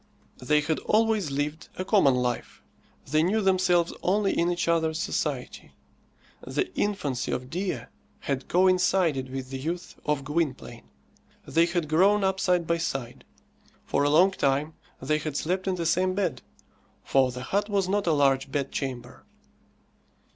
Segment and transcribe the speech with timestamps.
[0.39, 2.63] They had always lived a common life.
[3.11, 5.73] They knew themselves only in each other's society.
[6.41, 7.81] The infancy of Dea
[8.21, 10.89] had coincided with the youth of Gwynplaine.
[11.45, 13.25] They had grown up side by side.
[13.85, 16.41] For a long time they had slept in the same bed,
[17.03, 19.23] for the hut was not a large bedchamber.